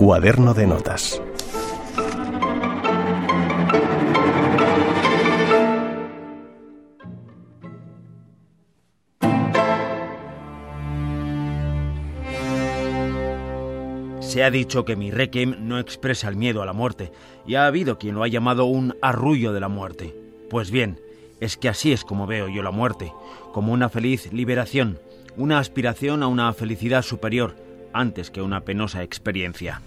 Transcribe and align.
Cuaderno 0.00 0.54
de 0.54 0.66
notas. 0.66 1.20
Se 14.20 14.42
ha 14.42 14.50
dicho 14.50 14.86
que 14.86 14.96
mi 14.96 15.10
requiem 15.10 15.68
no 15.68 15.78
expresa 15.78 16.28
el 16.28 16.36
miedo 16.36 16.62
a 16.62 16.64
la 16.64 16.72
muerte, 16.72 17.12
y 17.46 17.56
ha 17.56 17.66
habido 17.66 17.98
quien 17.98 18.14
lo 18.14 18.22
ha 18.22 18.28
llamado 18.28 18.64
un 18.64 18.96
arrullo 19.02 19.52
de 19.52 19.60
la 19.60 19.68
muerte. 19.68 20.16
Pues 20.48 20.70
bien, 20.70 20.98
es 21.40 21.58
que 21.58 21.68
así 21.68 21.92
es 21.92 22.04
como 22.04 22.26
veo 22.26 22.48
yo 22.48 22.62
la 22.62 22.70
muerte, 22.70 23.12
como 23.52 23.74
una 23.74 23.90
feliz 23.90 24.32
liberación, 24.32 24.98
una 25.36 25.58
aspiración 25.58 26.22
a 26.22 26.26
una 26.26 26.50
felicidad 26.54 27.02
superior, 27.02 27.54
antes 27.92 28.30
que 28.30 28.42
una 28.42 28.60
penosa 28.64 29.02
experiencia. 29.02 29.80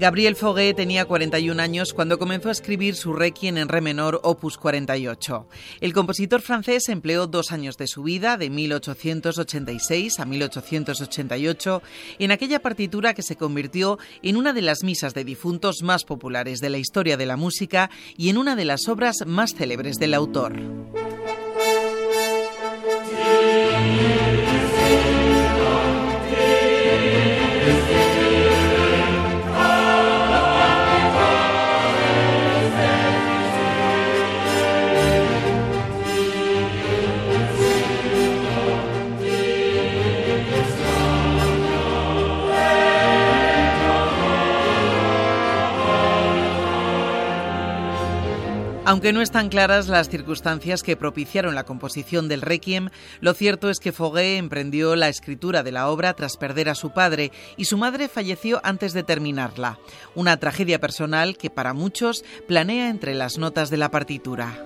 Gabriel 0.00 0.34
Foguet 0.34 0.76
tenía 0.76 1.04
41 1.04 1.60
años 1.60 1.92
cuando 1.92 2.18
comenzó 2.18 2.48
a 2.48 2.52
escribir 2.52 2.94
su 2.94 3.12
Requiem 3.12 3.58
en 3.58 3.68
re 3.68 3.82
menor 3.82 4.18
opus 4.22 4.56
48. 4.56 5.46
El 5.82 5.92
compositor 5.92 6.40
francés 6.40 6.88
empleó 6.88 7.26
dos 7.26 7.52
años 7.52 7.76
de 7.76 7.86
su 7.86 8.02
vida, 8.02 8.38
de 8.38 8.48
1886 8.48 10.18
a 10.18 10.24
1888, 10.24 11.82
en 12.18 12.32
aquella 12.32 12.62
partitura 12.62 13.12
que 13.12 13.20
se 13.20 13.36
convirtió 13.36 13.98
en 14.22 14.38
una 14.38 14.54
de 14.54 14.62
las 14.62 14.84
misas 14.84 15.12
de 15.12 15.24
difuntos 15.24 15.82
más 15.82 16.04
populares 16.04 16.60
de 16.60 16.70
la 16.70 16.78
historia 16.78 17.18
de 17.18 17.26
la 17.26 17.36
música 17.36 17.90
y 18.16 18.30
en 18.30 18.38
una 18.38 18.56
de 18.56 18.64
las 18.64 18.88
obras 18.88 19.16
más 19.26 19.54
célebres 19.54 19.98
del 19.98 20.14
autor. 20.14 20.54
Aunque 48.90 49.12
no 49.12 49.22
están 49.22 49.50
claras 49.50 49.86
las 49.86 50.08
circunstancias 50.08 50.82
que 50.82 50.96
propiciaron 50.96 51.54
la 51.54 51.62
composición 51.62 52.26
del 52.26 52.42
Requiem, 52.42 52.88
lo 53.20 53.34
cierto 53.34 53.70
es 53.70 53.78
que 53.78 53.92
Foguet 53.92 54.36
emprendió 54.36 54.96
la 54.96 55.08
escritura 55.08 55.62
de 55.62 55.70
la 55.70 55.88
obra 55.88 56.14
tras 56.14 56.36
perder 56.36 56.68
a 56.68 56.74
su 56.74 56.90
padre 56.90 57.30
y 57.56 57.66
su 57.66 57.78
madre 57.78 58.08
falleció 58.08 58.60
antes 58.64 58.92
de 58.92 59.04
terminarla. 59.04 59.78
Una 60.16 60.38
tragedia 60.38 60.80
personal 60.80 61.36
que 61.36 61.50
para 61.50 61.72
muchos 61.72 62.24
planea 62.48 62.88
entre 62.88 63.14
las 63.14 63.38
notas 63.38 63.70
de 63.70 63.76
la 63.76 63.92
partitura. 63.92 64.58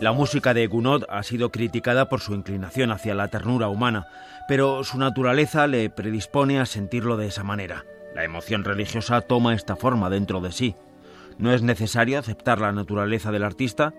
La 0.00 0.12
música 0.12 0.54
de 0.54 0.68
Gounod 0.68 1.04
ha 1.08 1.24
sido 1.24 1.50
criticada 1.50 2.08
por 2.08 2.20
su 2.20 2.32
inclinación 2.32 2.92
hacia 2.92 3.16
la 3.16 3.28
ternura 3.28 3.68
humana, 3.68 4.06
pero 4.46 4.84
su 4.84 4.96
naturaleza 4.96 5.66
le 5.66 5.90
predispone 5.90 6.60
a 6.60 6.66
sentirlo 6.66 7.16
de 7.16 7.26
esa 7.26 7.42
manera. 7.42 7.84
La 8.14 8.22
emoción 8.22 8.62
religiosa 8.62 9.20
toma 9.22 9.54
esta 9.54 9.74
forma 9.74 10.08
dentro 10.08 10.40
de 10.40 10.52
sí. 10.52 10.76
¿No 11.36 11.52
es 11.52 11.62
necesario 11.62 12.20
aceptar 12.20 12.60
la 12.60 12.70
naturaleza 12.70 13.32
del 13.32 13.42
artista? 13.42 13.92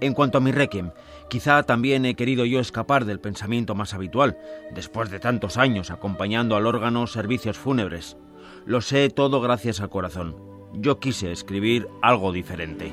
En 0.00 0.12
cuanto 0.12 0.38
a 0.38 0.40
mi 0.40 0.50
requiem, 0.50 0.90
quizá 1.30 1.62
también 1.62 2.04
he 2.04 2.16
querido 2.16 2.44
yo 2.44 2.58
escapar 2.58 3.04
del 3.04 3.20
pensamiento 3.20 3.76
más 3.76 3.94
habitual, 3.94 4.36
después 4.72 5.08
de 5.08 5.20
tantos 5.20 5.56
años 5.56 5.92
acompañando 5.92 6.56
al 6.56 6.66
órgano 6.66 7.06
servicios 7.06 7.58
fúnebres. 7.58 8.16
Lo 8.66 8.80
sé 8.80 9.08
todo 9.08 9.40
gracias 9.40 9.80
al 9.80 9.88
corazón. 9.88 10.36
Yo 10.72 10.98
quise 10.98 11.30
escribir 11.30 11.88
algo 12.02 12.32
diferente. 12.32 12.92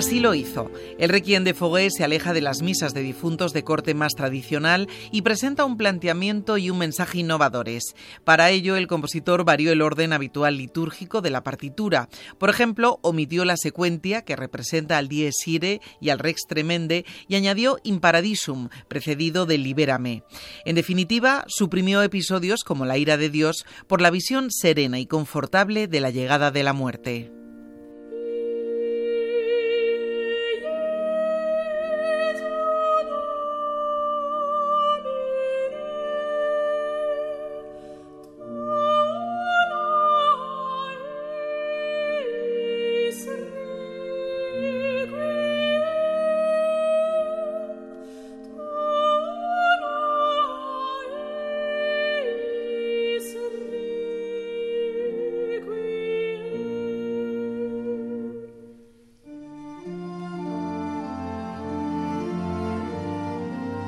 Así 0.00 0.18
lo 0.18 0.34
hizo. 0.34 0.70
El 0.98 1.10
Requiem 1.10 1.44
de 1.44 1.52
Foguet 1.52 1.90
se 1.90 2.04
aleja 2.04 2.32
de 2.32 2.40
las 2.40 2.62
misas 2.62 2.94
de 2.94 3.02
difuntos 3.02 3.52
de 3.52 3.64
corte 3.64 3.92
más 3.92 4.14
tradicional 4.14 4.88
y 5.12 5.20
presenta 5.20 5.66
un 5.66 5.76
planteamiento 5.76 6.56
y 6.56 6.70
un 6.70 6.78
mensaje 6.78 7.18
innovadores. 7.18 7.94
Para 8.24 8.48
ello, 8.48 8.76
el 8.76 8.86
compositor 8.86 9.44
varió 9.44 9.72
el 9.72 9.82
orden 9.82 10.14
habitual 10.14 10.56
litúrgico 10.56 11.20
de 11.20 11.28
la 11.28 11.42
partitura. 11.42 12.08
Por 12.38 12.48
ejemplo, 12.48 12.98
omitió 13.02 13.44
la 13.44 13.58
secuencia 13.58 14.22
que 14.22 14.36
representa 14.36 14.96
al 14.96 15.08
Dies 15.08 15.46
Irae 15.46 15.82
y 16.00 16.08
al 16.08 16.18
Rex 16.18 16.46
Tremende 16.48 17.04
y 17.28 17.34
añadió 17.34 17.76
Imparadisum, 17.82 18.70
precedido 18.88 19.44
de 19.44 19.58
Libérame. 19.58 20.22
En 20.64 20.76
definitiva, 20.76 21.44
suprimió 21.46 22.02
episodios 22.02 22.64
como 22.64 22.86
la 22.86 22.96
ira 22.96 23.18
de 23.18 23.28
Dios 23.28 23.66
por 23.86 24.00
la 24.00 24.10
visión 24.10 24.50
serena 24.50 24.98
y 24.98 25.04
confortable 25.04 25.88
de 25.88 26.00
la 26.00 26.08
llegada 26.08 26.50
de 26.50 26.62
la 26.62 26.72
muerte. 26.72 27.39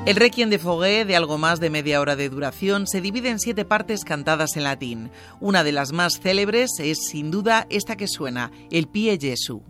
El 0.05 0.17
Requiem 0.17 0.49
de 0.49 0.59
Foguet, 0.59 1.07
de 1.07 1.15
algo 1.15 1.37
más 1.37 1.61
de 1.61 1.69
media 1.69 2.01
hora 2.01 2.17
de 2.17 2.27
duración, 2.27 2.87
se 2.87 2.99
divide 2.99 3.29
en 3.29 3.39
siete 3.39 3.63
partes 3.63 4.03
cantadas 4.03 4.57
en 4.57 4.65
latín. 4.65 5.11
Una 5.39 5.63
de 5.63 5.71
las 5.71 5.93
más 5.93 6.19
célebres 6.19 6.71
es, 6.79 7.07
sin 7.09 7.31
duda, 7.31 7.67
esta 7.69 7.95
que 7.95 8.09
suena, 8.09 8.51
el 8.69 8.89
Pie 8.89 9.17
Jesu. 9.17 9.63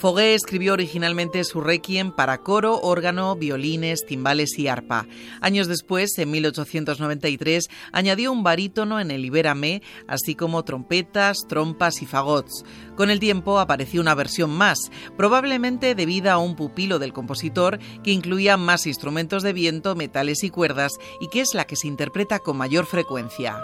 Foguet 0.00 0.34
escribió 0.34 0.72
originalmente 0.72 1.44
su 1.44 1.60
requiem 1.60 2.10
para 2.10 2.38
coro, 2.38 2.80
órgano, 2.80 3.36
violines, 3.36 4.06
timbales 4.06 4.58
y 4.58 4.66
arpa. 4.66 5.06
Años 5.42 5.66
después, 5.66 6.16
en 6.16 6.30
1893, 6.30 7.68
añadió 7.92 8.32
un 8.32 8.42
barítono 8.42 8.98
en 8.98 9.10
el 9.10 9.20
Libérame, 9.20 9.82
así 10.08 10.34
como 10.34 10.64
trompetas, 10.64 11.40
trompas 11.46 12.00
y 12.00 12.06
fagots. 12.06 12.64
Con 12.96 13.10
el 13.10 13.20
tiempo 13.20 13.58
apareció 13.58 14.00
una 14.00 14.14
versión 14.14 14.48
más, 14.48 14.78
probablemente 15.18 15.94
debida 15.94 16.32
a 16.32 16.38
un 16.38 16.56
pupilo 16.56 16.98
del 16.98 17.12
compositor 17.12 17.78
que 18.02 18.12
incluía 18.12 18.56
más 18.56 18.86
instrumentos 18.86 19.42
de 19.42 19.52
viento, 19.52 19.96
metales 19.96 20.44
y 20.44 20.48
cuerdas 20.48 20.92
y 21.20 21.28
que 21.28 21.42
es 21.42 21.52
la 21.52 21.66
que 21.66 21.76
se 21.76 21.88
interpreta 21.88 22.38
con 22.38 22.56
mayor 22.56 22.86
frecuencia. 22.86 23.60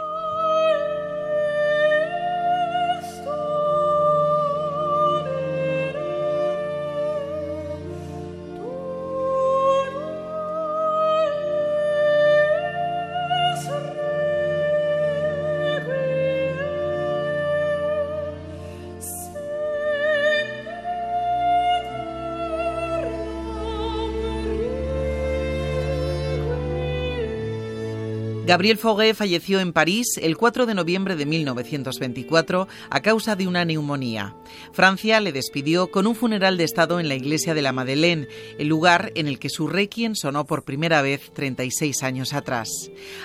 Gabriel 28.46 28.78
Foguet 28.78 29.16
falleció 29.16 29.58
en 29.58 29.72
París 29.72 30.06
el 30.22 30.37
4 30.37 30.66
de 30.66 30.75
noviembre 30.75 31.16
de 31.16 31.26
1924 31.26 32.69
a 32.90 33.00
causa 33.00 33.34
de 33.34 33.48
una 33.48 33.64
neumonía. 33.64 34.37
Francia 34.72 35.19
le 35.19 35.32
despidió 35.32 35.90
con 35.90 36.06
un 36.06 36.14
funeral 36.14 36.56
de 36.56 36.62
Estado 36.62 37.00
en 37.00 37.08
la 37.08 37.16
iglesia 37.16 37.54
de 37.54 37.62
la 37.62 37.72
Madeleine, 37.72 38.28
el 38.56 38.69
lugar 38.69 39.10
en 39.16 39.26
el 39.26 39.40
que 39.40 39.48
su 39.48 39.66
requiem 39.66 40.14
sonó 40.14 40.46
por 40.46 40.62
primera 40.62 41.02
vez 41.02 41.32
36 41.34 42.04
años 42.04 42.34
atrás. 42.34 42.69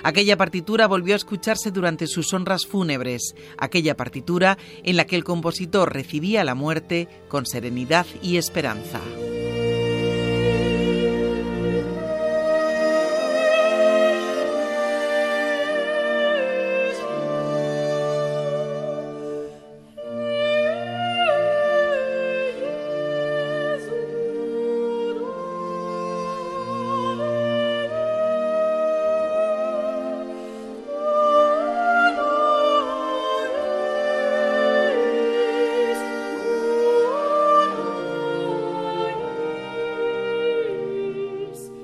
Aquella 0.01 0.37
partitura 0.37 0.87
volvió 0.87 1.13
a 1.13 1.17
escucharse 1.17 1.69
durante 1.69 2.07
sus 2.07 2.33
honras 2.33 2.65
fúnebres, 2.65 3.35
aquella 3.59 3.95
partitura 3.95 4.57
en 4.83 4.97
la 4.97 5.05
que 5.05 5.17
el 5.17 5.23
compositor 5.23 5.93
recibía 5.93 6.43
la 6.43 6.55
muerte 6.55 7.07
con 7.27 7.45
serenidad 7.45 8.07
y 8.23 8.37
esperanza. 8.37 8.99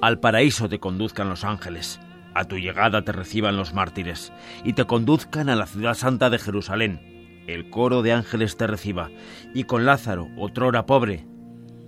Al 0.07 0.21
paraíso 0.21 0.69
te 0.69 0.79
conduzcan 0.79 1.27
los 1.27 1.43
ángeles, 1.43 1.99
a 2.33 2.45
tu 2.45 2.55
llegada 2.57 3.01
te 3.01 3.11
reciban 3.11 3.57
los 3.57 3.73
mártires, 3.73 4.31
y 4.63 4.71
te 4.71 4.85
conduzcan 4.85 5.49
a 5.49 5.55
la 5.57 5.65
ciudad 5.65 5.95
santa 5.95 6.29
de 6.29 6.39
Jerusalén. 6.39 7.43
El 7.45 7.69
coro 7.69 8.01
de 8.03 8.13
ángeles 8.13 8.55
te 8.55 8.67
reciba, 8.67 9.09
y 9.53 9.65
con 9.65 9.85
Lázaro, 9.85 10.29
otrora 10.37 10.85
pobre, 10.85 11.27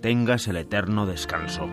tengas 0.02 0.48
el 0.48 0.58
eterno 0.58 1.06
descanso. 1.06 1.66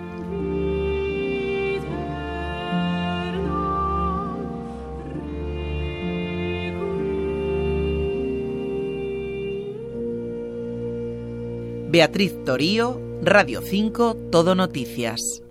Beatriz 11.90 12.42
Torío, 12.46 13.02
Radio 13.22 13.60
5, 13.62 14.16
Todo 14.32 14.56
Noticias. 14.56 15.44